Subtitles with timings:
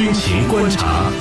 [0.00, 1.12] 军情观察。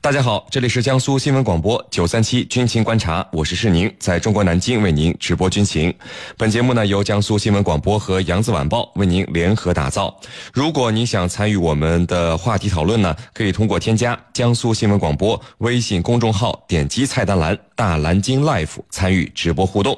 [0.00, 5.94] 大家好，这里是江苏新闻广播九三七军情观察，我是世宁，在中国南京为您直播军情。
[6.36, 10.12] 本节目呢由江苏新闻广播和扬子晚报为您联合打造。
[10.52, 19.96] 如果您想参与我们的话题讨论呢，可以通过添加江苏新闻广播微信公众号，点击菜单栏大蓝鲸 Life 参与直播互动。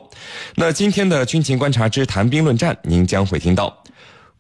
[0.57, 3.75] 那今天的军情观察之谈兵论战，您将会听到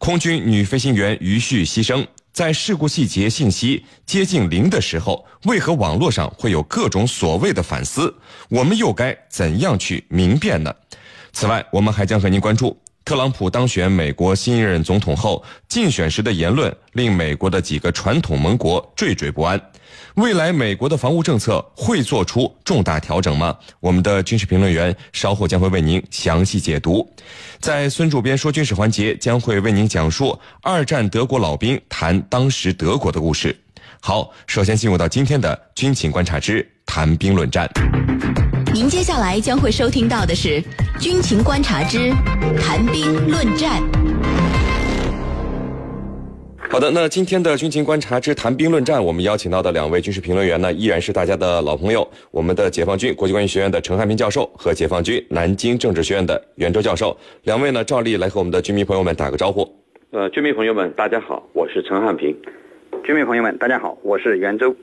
[0.05, 2.07] 空军女飞行员于旭牺牲。
[2.30, 8.14] 在事故细节信息接近零的时候，为何网络上会有各种所谓的反思？
[8.50, 10.71] 我们又该怎样去明辨呢？
[11.32, 12.79] 此外，我们还将和您关注。
[13.03, 19.58] 特朗普当选美国新一任总统后，竞选时的言论令美国的几个传统盟国惴惴不安。
[20.14, 23.57] 未来美国的防务政策会做出重大调整吗？
[23.81, 27.09] 我们的军事评论员稍后将会为您详细解读。
[27.59, 33.56] 在孙主编说军事环节，将会为您讲述二战德国老兵谈当时德国的故事。
[34.00, 37.69] 好，首先进入到今天的军情观察之谈兵论战。
[38.72, 40.62] 您接下来将会收听到的是
[41.00, 42.12] 《军情观察之
[42.62, 43.83] 谈兵论战》。
[46.75, 57.16] 好的，那今天的《军情观察之谈兵论战》，我们邀请到的两位军事评论员呢，依然是大家的老朋友，我们的解放军国际关系学院的陈汉平教授和解放军南京政治学院的袁周教授。
[57.44, 59.72] 两位呢，照例来和我们的军迷朋友们打个招呼。
[60.11, 62.36] 呃，军迷朋友们，大家好，我是陈汉平。
[63.05, 64.75] 军迷朋友们，大家好，我是袁周。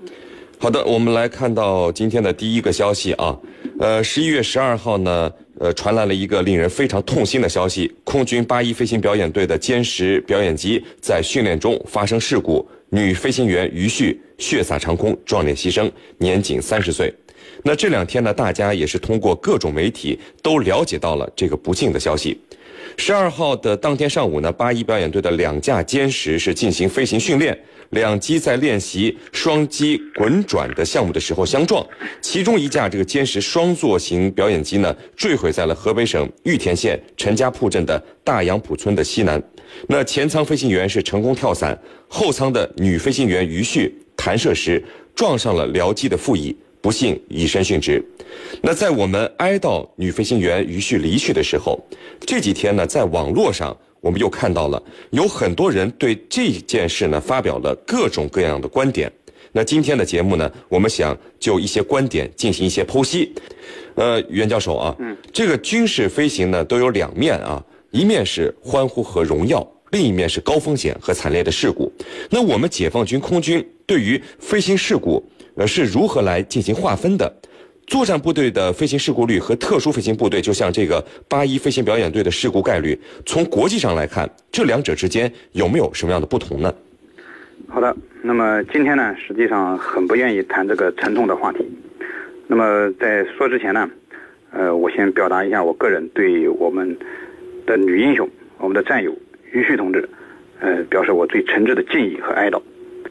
[0.62, 3.36] 好的，我们来看到今天的第一个消息啊，
[3.80, 15.90] 呃，十一月十二号呢，呃，传来了一个令人非常痛心的消息：空军八一飞行表演队的歼十表演机在训练中发生事故，女飞行员于旭血洒长空，壮烈牺牲，
[16.20, 17.12] 年仅三十岁。
[17.64, 22.40] 那这两天呢，大家也是通过各种媒体都了解到了这个不幸的消息。
[22.98, 27.60] 十二号的当天上午呢，八一表演队的两架歼十是进行飞行训练。
[27.92, 31.86] 两机在练习双机滚转的项目的时候相撞，
[32.22, 39.42] 其中一架这个歼十双座型表演机呢坠毁在了河北省玉田县陈家铺镇的大杨浦村的西南。
[39.88, 41.78] 那前舱飞行员是成功跳伞，
[42.08, 44.82] 后舱的女飞行员于旭弹射时
[45.14, 48.04] 撞上了僚机的副翼，不幸以身殉职。
[48.62, 51.78] 那在我们哀悼女飞行员于旭离去的时候，
[52.22, 53.78] 这几天呢在网络上。
[54.02, 54.82] 我们又看到了
[55.12, 59.10] 有很多人对这件事呢发表了各种各样的观点。
[59.54, 63.34] 那今天的节目呢，我们想就一些观点进行一些剖析。
[63.96, 71.92] 呃，袁教授啊，嗯，这个军事飞行呢都有两面啊，一面是欢呼和荣耀，另一面是高风险和惨烈的事故。
[72.30, 75.22] 那我们解放军空军对于飞行事故
[75.56, 77.32] 呃是如何来进行划分的？
[77.92, 86.74] 作战部队的飞行事故率和特殊飞行部队，就像这个八一飞行表演队的事故概率，从国际上来看，这两者之间有没有什么样的不同呢？
[87.68, 91.70] 好的，那么今天呢，实际上很不愿意谈这个沉痛的话题。
[92.48, 93.90] 那么在说之前呢，
[94.54, 96.98] 呃，我先表达一下我个人对我们
[97.66, 98.26] 的女英雄、
[98.60, 99.14] 我们的战友
[99.52, 100.08] 于旭同志，
[100.62, 102.62] 呃，表示我最诚挚的敬意和哀悼。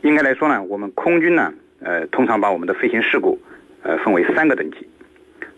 [0.00, 3.38] 应该来说呢，我们空军呢，呃，通常把我们的飞行事故。
[3.82, 4.86] 呃，分为三个等级。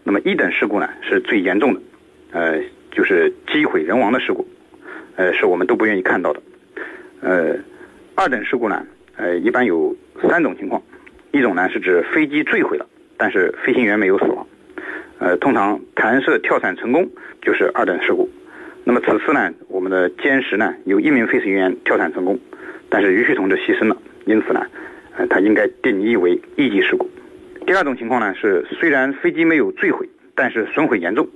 [0.05, 1.81] 那么一等事故呢，是最严重的，
[2.33, 2.61] 呃，
[2.91, 4.47] 就是机毁人亡的事故，
[5.17, 6.43] 呃，是我们都不愿意看到的。
[7.21, 7.57] 呃，
[8.15, 8.85] 二等事故呢，
[9.17, 9.97] 呃，一般有
[10.29, 10.83] 三种情况，
[11.31, 14.47] 一种呢是指飞机坠毁了，但是飞行员没有死亡，
[15.19, 17.09] 呃，通常弹射跳伞成功
[17.41, 18.29] 就是二等事故。
[18.85, 22.37] 那么此次呢，我们的歼十呢有一名飞行员跳伞成功，
[22.89, 24.67] 但是于旭同志牺牲了，因此呢，
[25.17, 27.09] 呃，他应该定义为一级事故。
[27.65, 31.27] 第二种情况呢是，虽然飞机没有坠毁，但是损毁严重，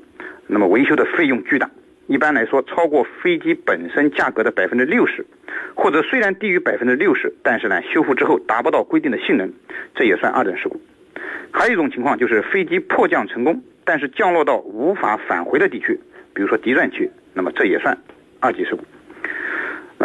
[0.47, 1.71] 那么维修的费用巨大，
[2.09, 5.25] 一般来说超过飞机本身价格的百分之六十，
[5.75, 9.51] 或者虽然低于百分之六十，但是呢修复之后达不到规定的性能，
[9.95, 10.81] 这也算二等事故。
[11.53, 15.99] 还有一种情况就是飞机迫降成功，但是降落到无法返回的地区，
[16.35, 17.97] 比如说敌占区，那么这也算
[18.41, 18.83] 二级事故。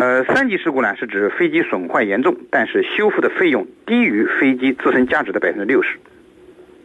[0.01, 5.96] 呃，三级事故呢是指飞机损坏严重，但是修复的费用低于飞机自身价值的百分之六十。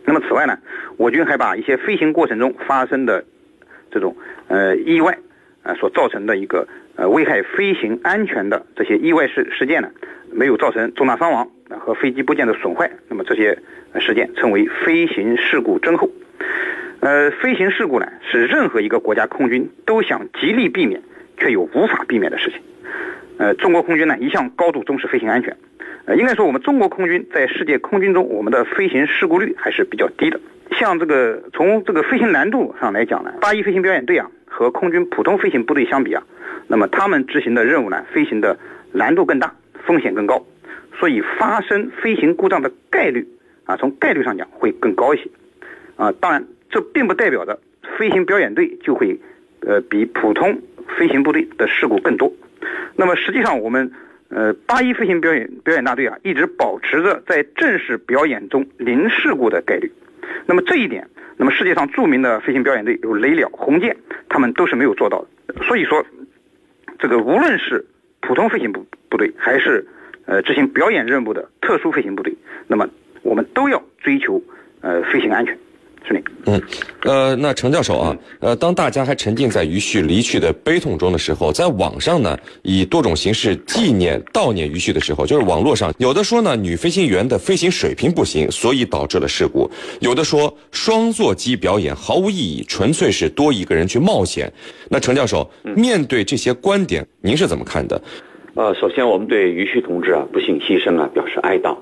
[0.04, 0.58] 那么此外呢，
[0.98, 3.24] 我军还把一些飞行过程中发生的
[3.90, 4.14] 这种
[4.48, 5.16] 呃意外
[5.62, 9.88] 啊所造成的一个呃危害飞行安全的这些意外事事件呢，
[10.30, 13.58] 没有造成重大伤亡和飞机部件的损坏，那么这些
[13.98, 16.10] 事件称为飞行事故侦后。
[17.00, 21.00] 呃，飞行事故呢是任何一个国家空军都想极力避免
[21.38, 22.60] 却又无法避免的事情。
[23.38, 25.56] 呃，中国空军呢一向高度重视飞行安全。
[26.06, 30.40] 呃，应该说我们中国空军在世界空军中，我们的飞行事故率还是比较低的。
[30.78, 36.22] 像这个从这个飞行难度上来讲呢，八一飞行表演队啊和空军普通飞行部队相比啊，
[36.68, 38.58] 那么他们执行的任务呢，飞行的
[38.92, 39.52] 难度更大，
[39.84, 40.44] 风险更高，
[40.98, 43.26] 所以发生飞行故障的概率
[43.64, 45.28] 啊，从概率上讲会更高一些。
[45.96, 47.58] 啊，当然这并不代表着
[47.98, 49.18] 飞行表演队就会
[49.60, 50.60] 呃比普通
[50.98, 52.32] 飞行部队的事故更多。
[52.96, 53.92] 那么实际上我们
[54.28, 59.92] 呃八一飞行表演表演大队啊，一直保持着在正式表演中零事故的概率。
[60.46, 61.06] 那么这一点，
[61.36, 63.96] 那么世界上著名的飞行表演队如雷鸟、红箭，
[64.28, 65.62] 他们都是没有做到的。
[65.64, 66.04] 所以说，
[66.98, 67.84] 这个无论是
[68.20, 69.86] 普通飞行部部队，还是
[70.24, 72.34] 呃执行表演任务的特殊飞行部队，
[72.66, 72.88] 那么
[73.22, 74.42] 我们都要追求
[74.80, 75.56] 呃飞行安全。
[76.46, 76.62] 嗯，
[77.02, 89.68] 呃，那程教授啊，呃，当大家还沉浸在于旭离去的悲痛中的时候，在网上呢，以多种形式纪念悼念于旭的时候，就是网络上有的说呢，女飞行员的飞行水平不行，所以导致了事故；
[90.00, 94.52] 有的说双座机表演毫无意义，纯粹是多一个人去冒险。
[94.88, 98.00] 那程教授，面对这些观点，您是怎么看的？
[98.54, 101.76] 呃，首先我们对于旭同志啊不幸牺牲啊表示哀悼。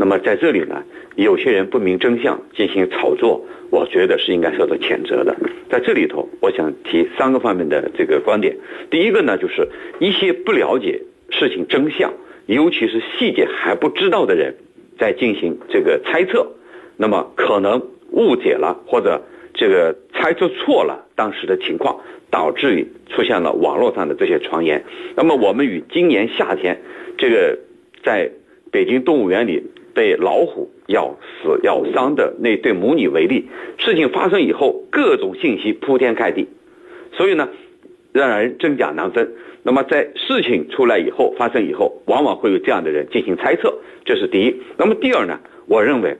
[0.00, 0.82] 那么在这里呢，
[1.16, 3.44] 有些人不明真相进行炒作。
[3.70, 5.36] 我觉得是应该受到谴责的。
[5.70, 8.56] 在这里头，我想提三个方面的这个观点。
[8.90, 9.68] 第一个呢，就是
[9.98, 12.14] 一些不了解事情真相，
[12.46, 14.54] 尤其是细节还不知道的人，
[14.98, 16.50] 在进行这个猜测，
[16.96, 17.80] 那么可能
[18.12, 22.00] 误解了或者这个猜测错了当时的情况，
[22.30, 24.82] 导致于出现了网络上的这些传言。
[25.14, 26.80] 那么我们与今年夏天
[27.18, 27.58] 这个
[28.02, 28.30] 在
[28.72, 29.62] 北京动物园里。
[30.00, 36.48] 被老虎咬死、咬伤的那对母女为例，事情发生以后，各种信息铺天盖地，
[37.12, 37.50] 所以呢，
[38.10, 39.30] 让人真假难分。
[39.62, 43.74] 那么在事情出来以后、发生以后，往往会有这样的人进行猜测，
[44.06, 44.56] 这是第一。
[44.78, 45.38] 那么第二呢？
[45.66, 46.16] 我认为，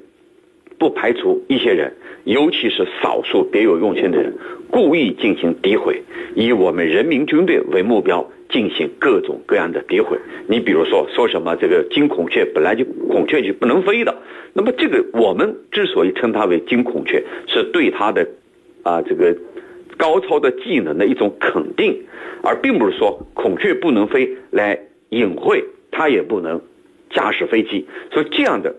[0.78, 1.94] 不排除一些人，
[2.24, 4.36] 尤其是少数别有用心的人，
[4.70, 6.02] 故意进行诋毁，
[6.34, 8.30] 以我们人民军队为目标。
[8.50, 14.16] 进行各种各样的诋毁，你比如说说什么这个金孔雀本来就孔雀就不能飞的，
[14.52, 18.28] 那么这个我们之所以称它为金孔雀，是对它的
[18.82, 19.36] 啊这个
[19.96, 22.02] 高超的技能的一种肯定，
[22.42, 24.78] 而并不是说孔雀不能飞来
[25.10, 25.64] 隐晦。
[25.92, 26.62] 它也不能
[27.10, 28.72] 驾驶飞机，所以这样的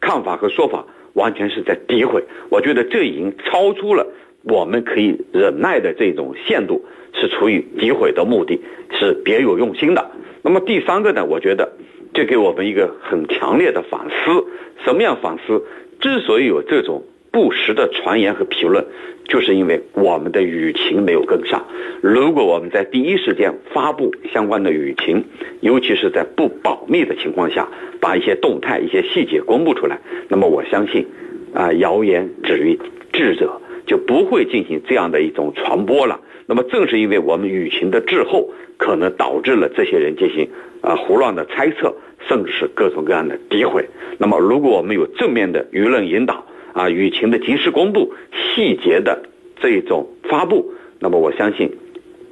[0.00, 4.04] 看法和说法完全是在诋毁，我觉得这已经超出了
[4.42, 6.84] 我们可以忍耐的这种限度。
[7.14, 8.58] 是出于诋毁的目的，
[8.98, 10.10] 是别有用心的。
[10.40, 11.22] 那么第三个呢？
[11.26, 11.70] 我觉得
[12.14, 14.46] 这给我们一个很强烈的反思。
[14.82, 15.62] 什么样反思？
[16.00, 18.86] 之所以有这种不实的传言和评论，
[19.28, 21.66] 就是因为我们的舆情没有跟上。
[22.00, 25.22] 如果我们在第一时间发布相关的舆情，
[25.60, 27.68] 尤其是在不保密的情况下，
[28.00, 31.06] 把一些动态、一些细节公布出来，那么我相信，
[31.52, 32.78] 啊，谣言止于
[33.12, 36.20] 智者， 就不会进行这样的一种传播了。
[36.46, 40.48] 那么正是因为我们舆情的滞后，可能导致了这些人进行
[40.80, 41.94] 啊胡乱的猜测，
[42.28, 43.88] 甚至是各种各样的诋毁。
[44.18, 49.22] 那么如果我们有正面的舆论引导啊，舆情的及时公布，细节的
[49.60, 51.70] 这种发布，那么我相信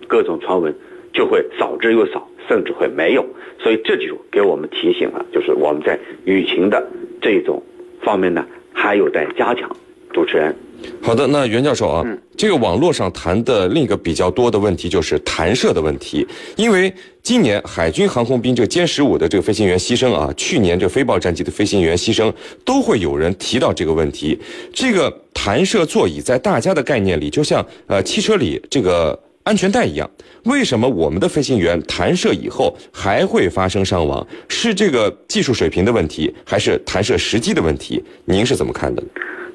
[0.09, 0.75] 各种传闻
[1.13, 3.25] 就会少之又少，甚至会没有。
[3.59, 6.89] 所以这就给我们提醒了，就是我们在舆情的
[7.21, 7.63] 这种
[8.03, 9.71] 方面呢，还有待加强。
[10.13, 10.55] 主持人。
[11.03, 12.05] 好的，那袁教授啊，
[12.37, 16.93] 这个网络上谈的另一个比较多的问题就是弹射的问题，因为
[17.23, 22.33] 今年海军航空兵这个歼十五的这个飞行员牺牲啊，去年这飞豹战机的飞行员牺牲，
[22.65, 24.39] 都会有人提到这个问题。
[24.73, 30.09] 这个弹射座椅在大家的概念里，就像呃汽车里这个安全带一样，
[30.45, 34.25] 为什么我们的飞行员弹射以后还会发生伤亡？
[34.49, 38.03] 是这个技术水平的问题，还是弹射时机的问题？
[38.27, 39.03] 您是怎么看的？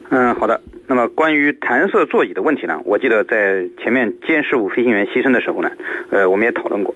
[0.10, 0.62] 嗯，好的。
[0.88, 2.80] 那么关于弹射座椅的问题呢？
[2.86, 5.72] 我记得在前面歼十五飞行员牺牲的时候呢，
[6.12, 6.94] 呃，我们也讨论过。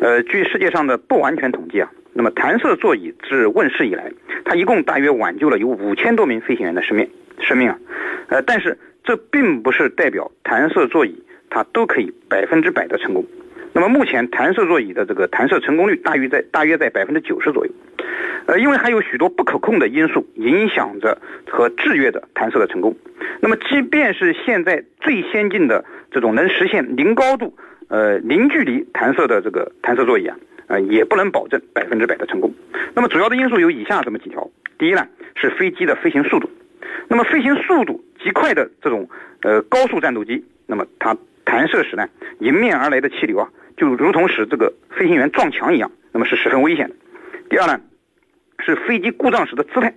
[0.00, 4.10] 呃，据世界上的不完全统计啊，那么弹射座椅自问世以来，
[4.44, 7.08] 它一共大约挽救了有五千多名飞行员的生命
[7.40, 7.78] 生命啊。
[8.28, 13.24] 呃，但是这并不是代表弹射座椅它都可以百分之百的成功。
[13.76, 17.72] 那么目前弹射座椅的这个弹射成功率大约在大约在百分之九十左右。
[18.46, 22.96] 呃，因为还有许多不可控的因素影响着和制约着弹射的成功。
[23.40, 27.54] 那么，即便是现在最先进的这种能实现零高度、
[27.88, 30.34] 呃零距离弹射的这个弹射座椅啊，
[30.68, 32.50] 呃，也不能保证百分之百的成功。
[32.94, 36.48] 那么，主要的因素有以下这么几条：第一呢，是飞机的飞行速度。
[37.08, 39.06] 那么，飞行速度极快的这种
[39.42, 41.14] 呃高速战斗机，那么它
[41.44, 46.94] 弹射时呢，迎面而来的气流啊，就如同使这个飞行员撞墙一样，那么是十分危险的。
[47.50, 47.80] 第二呢？
[48.58, 49.94] 是飞机故障时的姿态，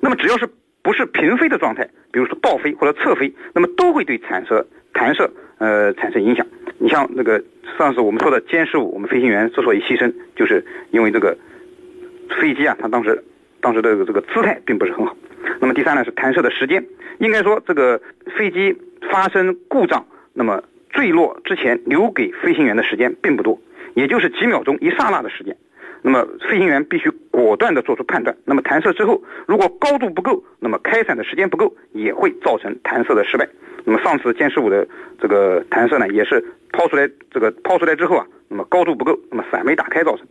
[0.00, 0.48] 那么只要是
[0.82, 6.44] 不是平飞的状态，比如说倒飞或者侧飞，那么都会对弹射弹射呃产生影响。
[6.78, 7.44] 你像那个
[7.76, 11.36] 上次我们说的歼十五，我们飞行员之所以牺牲，就是因为这个
[12.40, 13.22] 飞机啊，它当时
[13.60, 15.14] 当时的这个姿态并不是很好。
[15.60, 16.82] 那么第三呢是弹射的时间，
[17.18, 18.00] 应该说这个
[18.38, 18.74] 飞机
[19.12, 23.58] 发生故障，那么坠落之前留给飞行员的时间并不多，
[23.94, 25.56] 也就是几秒钟、一刹那的时间。
[26.00, 28.36] 那么飞行员必须果断地做出判断。
[28.44, 33.48] 那么弹射之后，如果高度不够，那么开伞的时间不够，也会造成弹射的失败。
[33.84, 34.86] 那么上次歼十五的
[35.20, 40.26] 这个弹射呢，也是抛出来这个抛出来之后啊，那么高度不够，那么伞没打开造成。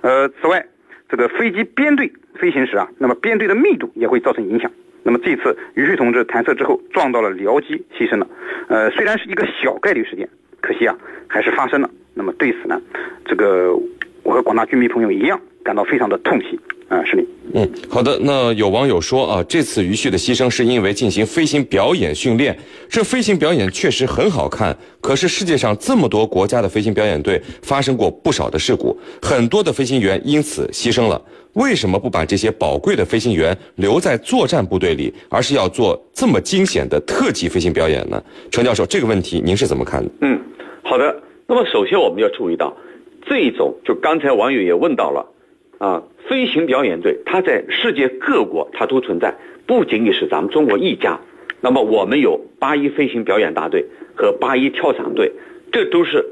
[0.00, 0.64] 呃，此外，
[1.08, 4.70] 这个飞机编队飞行时啊，那么编队的密度也会造成影响。
[5.02, 8.26] 那么这次于旭同志弹射之后撞到了僚机，牺牲了。
[8.68, 10.28] 呃，虽然是一个小概率事件，
[10.60, 11.90] 可惜啊，还是发生了。
[12.14, 12.80] 那么对此呢，
[13.24, 13.74] 这个
[14.22, 16.58] 我和广大军迷朋友一样，感到非常的痛惜。
[16.88, 17.26] 啊，是你。
[17.54, 18.18] 嗯，好的。
[18.22, 22.56] 那有网友说啊，这次于旭的牺牲是因为进行飞行表演训练，
[22.88, 24.76] 这飞行表演确实很好看。
[25.00, 31.20] 可是世界上这么多国家的飞行表演队发生过不少的事故，很多的飞行员因此牺牲了。
[31.54, 38.22] 为什么不把这些宝贵的飞行员留在作战部队里，而是要做这么惊险的特级飞行表演呢？
[38.52, 40.10] 程教授，这个问题您是怎么看的？
[40.20, 40.40] 嗯，
[40.84, 41.14] 好的。
[41.48, 42.72] 那么首先我们要注意到，
[43.26, 45.26] 这一种就刚才网友也问到了。
[45.80, 49.34] 啊，飞行表演队，它在世界各国它都存在，
[49.66, 51.18] 不仅仅是咱们中国一家。
[51.62, 55.32] 那么我们有八一飞行表演大队和八一跳伞队，
[55.72, 56.22] 这都是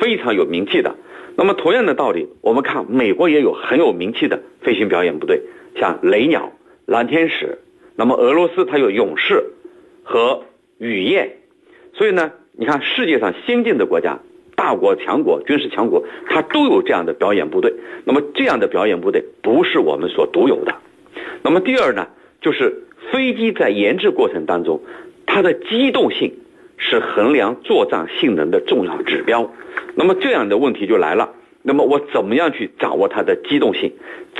[0.00, 0.96] 非常有名气的。
[1.36, 5.42] 那么同样的道理，我们看美国也有很有名气的飞行表演部队，
[5.76, 6.52] 像雷鸟、
[6.86, 7.58] 蓝天使。
[7.94, 9.44] 那么俄罗斯它有勇士
[10.02, 10.42] 和
[10.78, 11.36] 雨燕。
[11.92, 14.18] 所以呢，你看世界上先进的国家。
[14.60, 17.72] 大国强国、军事强国，它都有这样的表演部队。
[18.04, 20.74] 那么，这样的表演部队不是我们所独有的。
[21.40, 22.06] 那么，第二呢，
[22.42, 24.82] 就是飞机在研制过程当中，
[25.24, 26.34] 它的机动性
[26.76, 29.50] 是衡量作战性能的重要指标。
[29.94, 31.30] 那么，这样的问题就来了。
[31.62, 33.90] 那么，我怎么样去掌握它的机动性？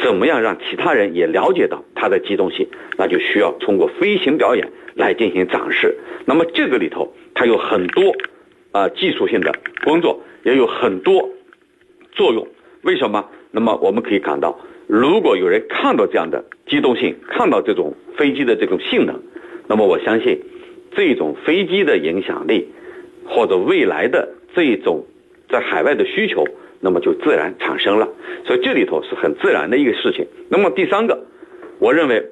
[0.02, 2.68] 怎么样让其他人也了解到它的机动性？
[2.98, 5.96] 那就需要通过飞行表演来进行展示。
[6.26, 8.14] 那么，这个里头它有很多。
[8.72, 9.52] 啊，技术性的
[9.84, 11.28] 工作也有很多
[12.12, 12.46] 作用。
[12.82, 13.28] 为什么？
[13.50, 19.20] 那么我们可以看到，如果有人看到这样的机动性，看到这种飞机的这种性能，
[19.66, 20.40] 那么我相信，
[20.94, 22.68] 这种飞机的影响力，
[23.26, 25.04] 或者未来的这种
[25.48, 26.44] 在海外的需求，
[26.78, 28.08] 那么就自然产生了。
[28.46, 30.24] 所以这里头是很自然的一个事情。
[30.48, 31.26] 那么第三个，
[31.80, 32.24] 我认为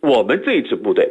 [0.00, 1.10] 我们这支部队，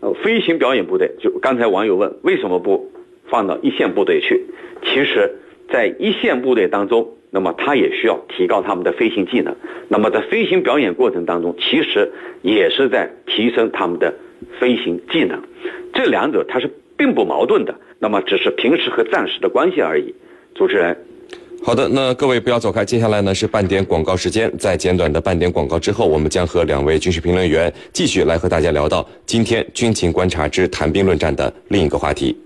[0.00, 2.92] 呃，飞行表演部队，就刚才网友问为什么不？
[3.30, 4.44] 放到一线部队去，
[4.82, 5.36] 其实，
[5.72, 9.54] 在一线部队当中，那么他也需要提高他们的飞行技能。
[9.88, 14.14] 那么在飞行表演过程当中，其实也是在提升他们的
[14.60, 15.42] 飞行技能。
[15.92, 20.14] 这两者它是并不矛盾的，那么只是平时和战时的关系而已。
[20.54, 20.96] 主持人，
[21.62, 24.50] 好的，那各位不要走开，接下来呢是半点广告时间。
[24.56, 32.36] 在简短的半点广告之后，我们将和两位军事评论员继续来和大家聊到今天军情观察之谈兵论战的另一个话题。